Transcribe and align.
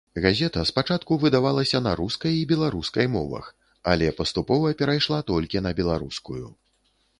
Газета 0.21 0.61
спачатку 0.69 1.17
выдавалася 1.23 1.81
на 1.87 1.91
рускай 1.99 2.33
і 2.39 2.47
беларускай 2.53 3.11
мовах, 3.17 3.53
але 3.93 4.07
паступова 4.23 4.75
перайшла 4.83 5.23
толькі 5.31 5.65
на 5.67 5.77
беларускую. 5.81 6.43